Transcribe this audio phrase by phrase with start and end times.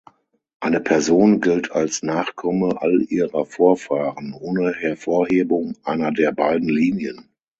[0.61, 7.29] Eine Person gilt als Nachkomme all ihrer Vorfahren, ohne Hervorhebung einer der beiden Linien.